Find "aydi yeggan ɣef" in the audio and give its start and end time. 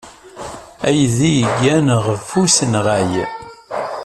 0.87-2.27